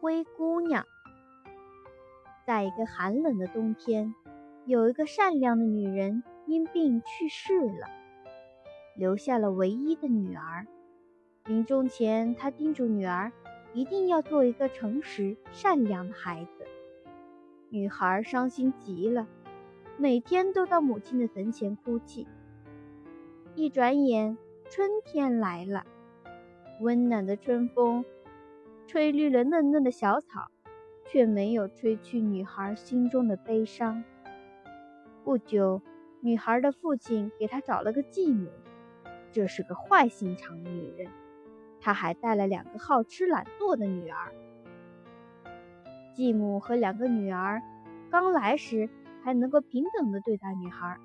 [0.00, 0.86] 灰姑娘。
[2.46, 4.14] 在一个寒冷的冬天，
[4.64, 7.86] 有一个善良的女人因病去世了，
[8.96, 10.66] 留下了唯一的女儿。
[11.44, 13.30] 临终前，她叮嘱女儿
[13.74, 16.66] 一定要做一个诚实善良的孩子。
[17.68, 19.28] 女孩伤心极了，
[19.98, 22.26] 每天都到母亲的坟前哭泣。
[23.54, 24.38] 一转眼，
[24.70, 25.84] 春天来了，
[26.80, 28.04] 温暖的春风
[28.90, 30.50] 吹绿了嫩嫩的小草。
[31.06, 34.04] 却没有吹去女孩心中的悲伤。
[35.24, 35.82] 不久，
[36.20, 38.48] 女孩的父亲给她找了个继母，
[39.32, 41.10] 这是个坏心肠的女人。
[41.80, 44.32] 她还带了两个好吃懒做的女儿。
[46.14, 47.60] 继母和两个女儿
[48.08, 48.88] 刚来时
[49.24, 50.96] 还能够平等的对待女孩，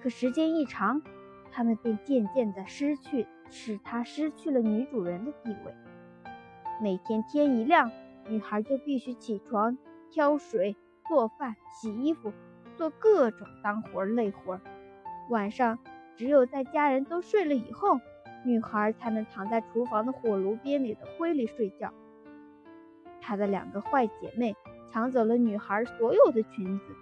[0.00, 1.02] 可时间一长，
[1.50, 5.74] 她们便渐渐的失去，使她失去了女主人的地位。
[6.80, 7.90] 每天天一亮。
[8.28, 9.76] 女孩就必须起床、
[10.10, 10.76] 挑水、
[11.08, 12.32] 做饭、洗衣服，
[12.76, 14.60] 做各种脏活累活。
[15.30, 15.78] 晚上，
[16.16, 17.98] 只有在家人都睡了以后，
[18.44, 21.92] 女孩才能躺在厨房的火炉边里的灰里睡觉。
[23.20, 24.54] 她的两个坏姐妹
[24.92, 26.94] 抢走了女孩所有的裙子，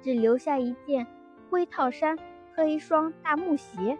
[0.00, 1.06] 只留下一件
[1.50, 2.16] 灰套衫
[2.54, 3.98] 和一双大木鞋，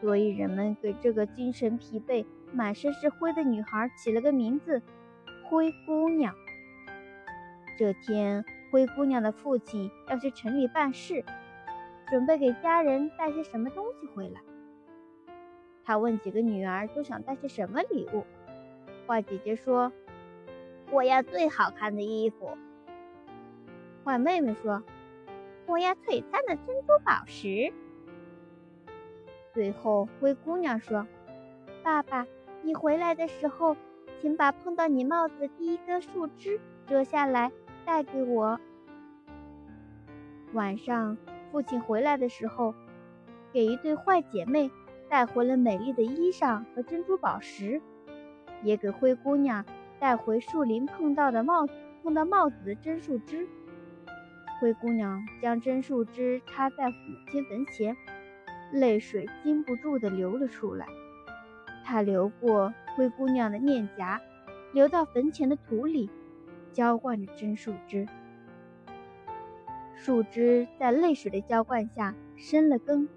[0.00, 2.26] 所以人们给这个精神疲惫。
[2.52, 4.82] 满身是灰的女孩起了个名字——
[5.48, 6.34] 灰姑娘。
[7.78, 11.24] 这天，灰姑娘的父亲要去城里办事，
[12.08, 14.40] 准备给家人带些什么东西回来。
[15.84, 18.24] 他问几个女儿都想带些什么礼物。
[19.06, 19.92] 坏姐姐说
[20.92, 22.56] ：“我要最好看的衣服。”
[24.04, 24.82] 坏妹妹说
[25.66, 27.72] ：“我要璀璨的珍珠宝石。”
[29.54, 31.06] 最后，灰姑娘说
[31.82, 32.26] ：“爸爸。”
[32.62, 33.76] 你回来的时候，
[34.20, 37.50] 请把碰到你帽子的第一根树枝折下来
[37.84, 38.58] 带给我。
[40.52, 41.16] 晚上，
[41.50, 42.74] 父亲回来的时候，
[43.52, 44.70] 给一对坏姐妹
[45.08, 47.82] 带回了美丽的衣裳和珍珠宝石，
[48.62, 49.64] 也给灰姑娘
[49.98, 51.66] 带回树林碰到的帽
[52.02, 53.48] 碰到帽子的真树枝。
[54.60, 56.94] 灰姑娘将真树枝插在母
[57.28, 57.96] 亲坟前，
[58.72, 60.86] 泪水禁不住地流了出来。
[61.84, 64.20] 它流过灰姑娘的面颊，
[64.72, 66.10] 流到坟前的土里，
[66.72, 68.06] 浇灌着真树枝。
[69.96, 73.08] 树枝在泪水的浇灌下生了根，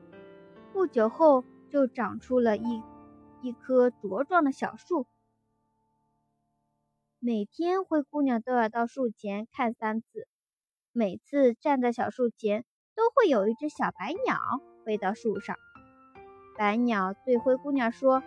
[0.74, 2.84] 不久后就长出了一
[3.42, 5.08] 一棵茁壮的小树。
[7.20, 10.28] 每天灰姑娘都要到树前看三次，
[10.92, 12.66] 每次站在小树前，
[12.96, 14.38] 都会有一只小白鸟
[14.84, 15.56] 飞到树上。
[16.58, 18.22] 白鸟对灰姑娘说。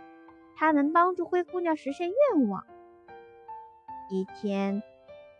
[0.61, 2.65] 它能帮助灰姑娘实现愿望。
[4.11, 4.83] 一天，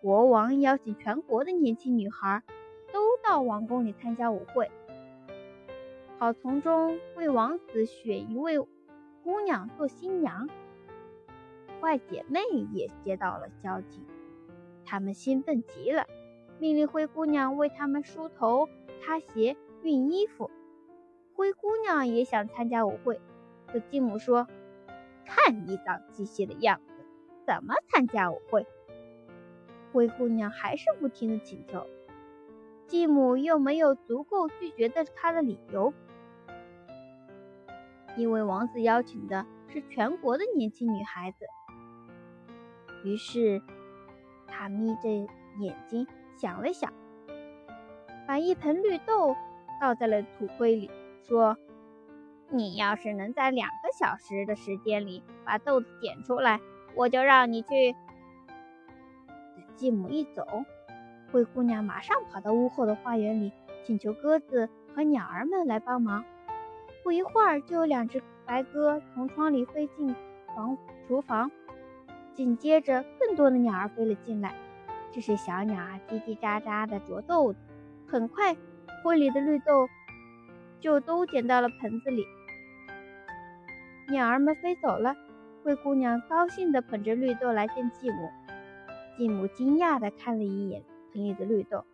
[0.01, 2.45] 国王邀请全国的年轻女孩
[2.93, 4.71] 都到王宫里参加舞会，
[6.19, 8.61] 好从中为王子选一位
[9.25, 10.49] 姑娘做新娘。
[11.81, 12.41] 坏姐妹
[12.73, 14.07] 也接到了消息，
[14.85, 16.07] 她们兴奋极了，
[16.61, 18.69] 命令灰姑娘为她们梳头、
[19.01, 20.49] 擦鞋、熨衣服。
[21.35, 23.21] 灰姑娘也想参加舞会，
[23.67, 24.47] 可继母说。
[25.29, 27.05] 看你脏兮兮的样子，
[27.47, 28.67] 怎么参加舞会？
[29.93, 31.87] 灰姑娘还是不停的请求，
[32.87, 35.93] 继母又没有足够拒绝的她的理由，
[38.17, 41.47] 因为王子邀请的是全国的年轻女孩子。
[43.05, 43.61] 于是，
[44.47, 45.09] 她眯着
[45.61, 46.07] 眼睛
[46.39, 46.93] 想了想，
[48.27, 49.37] 把一盆绿豆
[49.81, 50.91] 倒在了土堆里，
[51.23, 51.57] 说。
[52.51, 56.61] 你要是能在两个小时的时间里把豆子捡出来，
[56.95, 57.95] 我就让你去。
[59.77, 60.45] 继母一走，
[61.31, 63.53] 灰姑娘马上跑到屋后的花园里，
[63.85, 66.25] 请求鸽子和鸟儿们来帮忙。
[67.05, 70.15] 不一会儿，就有两只白鸽从窗里飞进
[70.57, 71.51] 房厨房，
[72.35, 74.55] 紧接着更多的鸟儿飞了进来。
[75.13, 77.59] 这些小鸟儿叽叽喳喳地啄豆子，
[78.09, 78.57] 很快，
[79.05, 79.89] 灰里的绿豆
[80.81, 82.27] 就都捡到了盆子里。
[84.11, 85.15] 鸟儿们飞走了，
[85.63, 88.31] 灰姑娘高兴地捧着绿豆来见继母。
[89.19, 90.83] 继母惊讶地看了一眼
[91.13, 91.85] 盆里的绿豆，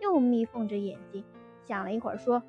[0.00, 1.24] 又眯缝着眼睛
[1.64, 2.44] 想了一会儿，说：“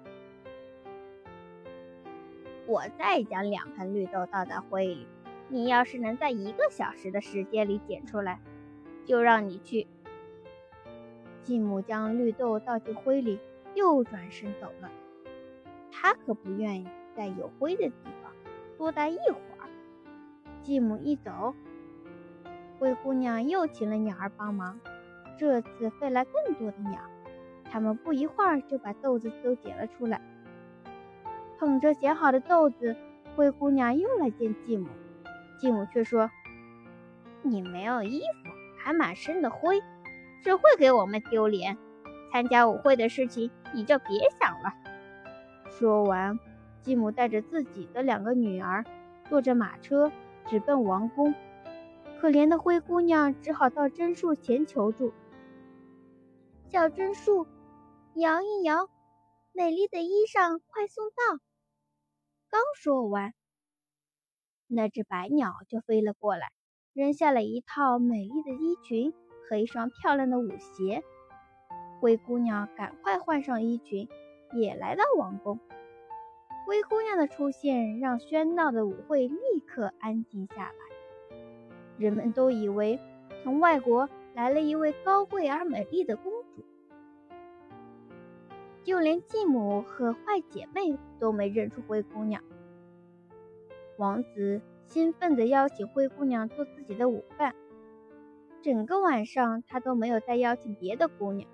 [2.68, 5.08] 我再将两盆绿豆倒在灰里，
[5.50, 8.40] 你要是能在一个小时的时间里捡出来，
[9.06, 9.88] 就让你去。”
[11.42, 13.40] 继母将绿豆倒进灰里，
[13.74, 14.92] 又转身走了。
[15.92, 18.25] 她可不愿意在有灰的地方。
[18.78, 19.70] 多待一会儿，
[20.62, 21.54] 继母一走，
[22.80, 24.80] 灰姑娘又请了鸟儿帮忙，
[25.38, 27.00] 这次飞来更多的鸟，
[27.72, 30.22] 它们不一会儿就把豆子都捡了出来。
[31.58, 32.96] 捧着捡好的豆子，
[33.36, 34.88] 灰姑娘又来见继母，
[35.58, 36.30] 继母却说
[37.44, 39.82] ：“你没有衣服，还满身的灰，
[40.44, 41.78] 只会给我们丢脸。
[42.32, 44.74] 参加舞会的事情你就别想了。”
[45.72, 46.38] 说完，
[46.86, 48.86] 继母带着自己的两个女儿，
[49.28, 50.12] 坐着马车
[50.46, 51.34] 直奔王宫。
[52.22, 55.12] 可怜的灰姑娘只好到榛树前求助
[56.70, 57.48] ：“小榛树，
[58.14, 58.88] 摇一摇，
[59.52, 61.40] 美丽的衣裳快送到。”
[62.52, 63.34] 刚说完，
[64.68, 66.52] 那只白鸟就飞了过来，
[66.94, 69.12] 扔下了一套美丽的衣裙
[69.50, 71.04] 和一双漂亮的舞鞋。
[72.00, 74.08] 灰姑娘赶快换上衣裙。
[74.54, 75.60] 也来到王宫。
[76.66, 81.38] 灰姑娘的出现让喧闹的舞会立刻安静下来。
[81.98, 83.00] 人们都以为
[83.44, 86.66] 从外国来了一位高贵而美丽的公主，
[88.84, 92.44] 就连继母和坏姐妹都没认出灰姑娘。
[93.98, 97.54] 王子兴奋地邀请灰姑娘做自己的舞伴，
[98.64, 101.48] 整个晚上他都没有再邀请别的姑娘。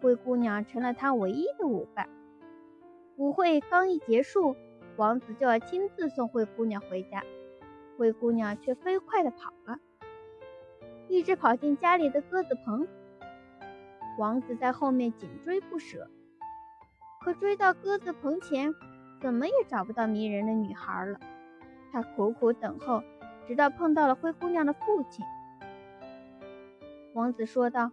[0.00, 2.08] 灰姑娘成了他唯一的舞伴。
[3.16, 4.54] 舞会刚一结束，
[4.96, 7.24] 王子就要亲自送灰姑娘回家，
[7.96, 9.78] 灰姑娘却飞快地跑了，
[11.08, 12.86] 一直跑进家里的鸽子棚。
[14.18, 16.10] 王子在后面紧追不舍，
[17.24, 18.74] 可追到鸽子棚前，
[19.22, 21.18] 怎么也找不到迷人的女孩了。
[21.92, 23.02] 他苦苦等候，
[23.48, 25.24] 直到碰到了灰姑娘的父亲。
[27.14, 27.90] 王子说道。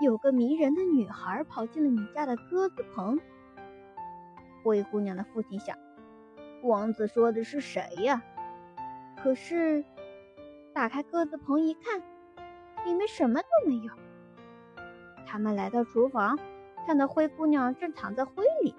[0.00, 3.20] 有个迷人的女孩跑进了你家的鸽子棚。
[4.62, 5.76] 灰姑娘的父亲想，
[6.62, 8.22] 王子说的是谁呀？
[9.22, 9.84] 可是
[10.72, 12.00] 打开鸽子棚一看，
[12.84, 13.92] 里面什么都没有。
[15.26, 16.38] 他们来到厨房，
[16.86, 18.74] 看到灰姑娘正躺在灰里。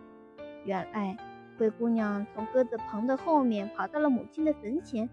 [0.66, 1.18] 原来
[1.58, 5.10] 灰姑娘从鸽子棚的后面跑到了母亲的坟前，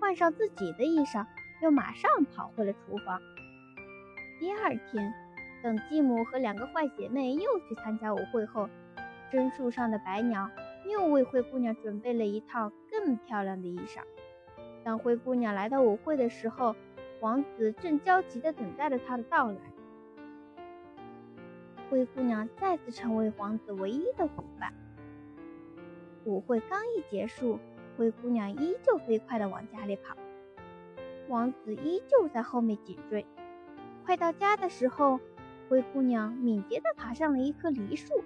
[0.00, 1.26] 换上自己的衣裳，
[1.62, 3.20] 又马上跑回了厨房。
[4.40, 5.12] 第二天。
[5.62, 8.68] 等继母和两个坏姐妹又去参加舞会后，
[9.32, 10.50] 榛树上的白鸟
[10.84, 14.02] 又为灰姑娘准备了一套更漂亮的衣裳。
[14.84, 16.76] 当灰姑娘来到舞会的时候，
[17.20, 19.56] 王子正焦急地等待着她的到来。
[21.88, 24.70] 灰姑娘再次成为王子唯一的伙伴。
[26.26, 27.58] 舞会刚一结束，
[27.96, 30.14] 灰姑娘依旧飞快地往家里跑，
[31.28, 33.24] 王子依旧在后面紧追。
[34.04, 35.18] 快到家的时候，
[35.70, 38.22] 灰姑娘敏捷地爬上了一棵梨树。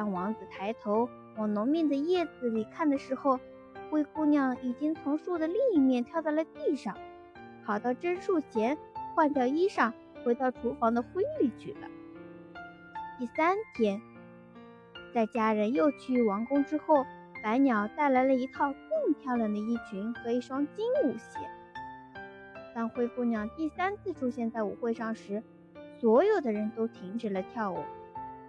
[0.00, 3.38] 当王子抬头往浓密的叶子里看的时候，
[3.90, 6.96] 灰姑娘已经从树的另一面跳到了地上，
[7.66, 8.78] 跑到榛树前
[9.14, 9.92] 换掉衣裳，
[10.24, 11.88] 回到厨房的灰里去了。
[13.18, 14.00] 第三天，
[15.12, 17.04] 在家人又去王宫之后，
[17.42, 21.40] 白鸟带来了一套更漂亮的衣裙和一双金舞鞋。
[22.74, 25.42] 当灰姑娘第三次出现在舞会上时，
[25.98, 27.84] 所有的人都停止了跳舞，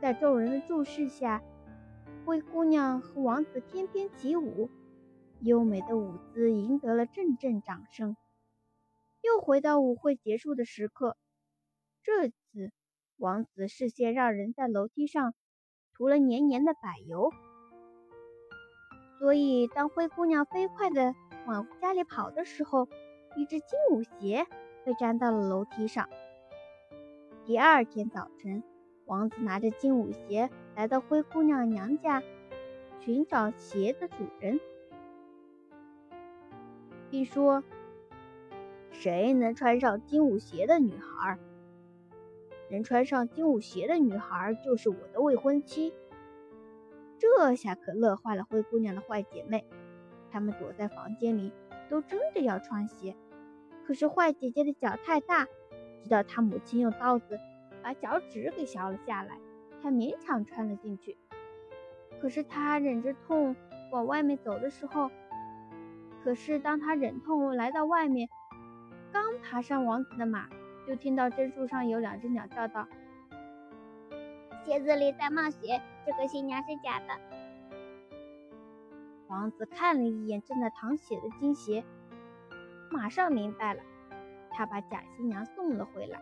[0.02, 1.44] 在众人的注视下，
[2.26, 4.68] 灰姑娘和王子翩翩起舞，
[5.42, 8.18] 优美的舞姿赢得了阵阵掌声。
[9.22, 11.16] 又回到舞会结束的时刻，
[12.02, 12.72] 这次
[13.18, 15.36] 王子事先让人在楼梯上
[15.94, 17.30] 涂了黏黏的柏油，
[19.20, 21.14] 所以当灰姑娘飞快地
[21.46, 22.88] 往家里跑的时候，
[23.38, 24.48] 一只金舞鞋
[24.84, 26.10] 被粘到了楼梯上。
[27.46, 28.64] 第二天早晨，
[29.12, 32.24] 王子拿着金舞鞋来到灰姑娘娘家，
[33.02, 34.58] 寻找鞋的主人，
[37.10, 37.62] 并说
[38.90, 41.38] ：“谁能穿上金舞鞋的女孩？
[42.70, 45.94] 能穿上金舞鞋的女孩就是我的未婚妻。”
[47.20, 49.66] 这下可乐坏了灰姑娘的坏姐妹，
[50.32, 51.52] 她们躲在房间里，
[51.90, 53.18] 都争着要穿鞋。
[53.86, 55.50] 可是坏姐姐的脚太大。
[56.02, 57.38] 直到她母亲用刀子
[57.84, 59.38] 把脚趾给削了下来，
[59.82, 61.18] 才勉强穿了进去。
[62.20, 63.56] 可是他忍着痛
[63.92, 65.10] 往外面走的时候，
[66.24, 68.30] 可是当他忍痛来到外面，
[69.12, 70.48] 刚爬上王子的马，
[70.88, 72.88] 就听到榛树上有两只鸟叫道
[74.64, 77.20] ：“鞋子里在冒血，这个新娘是假的。”
[79.28, 81.84] 王子看了一眼正在淌血的金鞋，
[82.92, 83.82] 马上明白了。
[84.52, 86.20] 他把假新娘送了回来，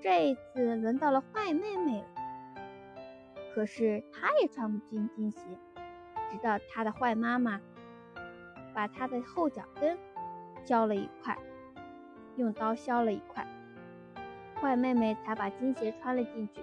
[0.00, 2.06] 这一次轮到了坏妹妹了。
[3.54, 5.40] 可是她也穿不进金鞋，
[6.30, 7.60] 直到她的坏妈妈
[8.74, 9.96] 把她的后脚跟
[10.64, 11.36] 削了一块。
[12.36, 13.46] 用刀削了一块。
[14.60, 16.62] 坏妹妹才把金鞋穿了进去。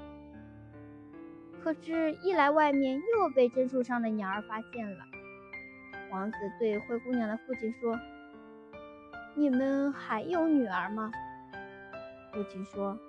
[1.63, 5.06] 可是，一来外面又被榛树上的鸟儿发现了。
[6.12, 7.98] 王子对灰姑娘的父亲说
[9.34, 11.12] ：“你们还有女儿吗？”
[12.34, 13.00] 父亲说：“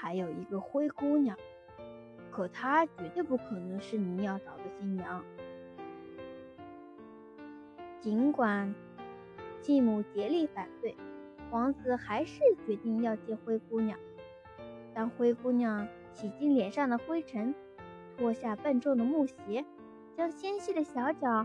[0.00, 1.36] 还有一个灰姑娘，
[2.30, 5.24] 可她绝对不可能是你要找的新娘。”
[8.00, 8.72] 尽管
[9.60, 10.96] 继母竭力反对，
[11.50, 13.98] 王子还是决定要接灰姑娘。
[14.94, 17.52] 当灰姑娘洗净脸上的灰尘，
[18.16, 19.64] 脱下笨重的木鞋，
[20.16, 21.44] 将纤细的小脚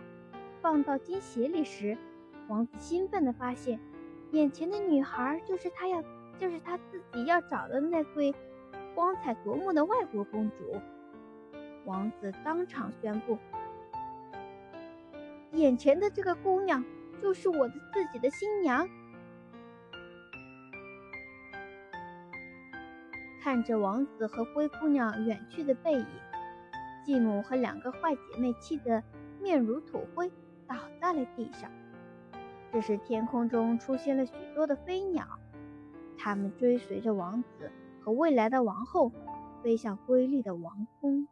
[0.62, 1.98] 放到金鞋里时，
[2.48, 3.80] 王子兴奋地发现，
[4.32, 6.04] 眼前的女孩就是他要，
[6.40, 8.34] 就是他自己要找的那位
[8.94, 10.82] 光彩夺目的外国公主。
[11.86, 13.38] 王子当场宣布。
[15.52, 16.84] 眼前的这个姑娘
[17.22, 18.88] 就是我的自己的新娘。
[23.42, 26.08] 看着王子和灰姑娘远去的背影，
[27.06, 29.04] 继母和两个坏姐妹气得
[29.42, 30.32] 面如土灰，
[30.66, 31.70] 倒在了地上。
[32.72, 35.28] 这时，天空中出现了许多的飞鸟，
[36.24, 39.12] 他们追随着王子和未来的王后，
[39.62, 41.28] 飞向瑰丽的王宫。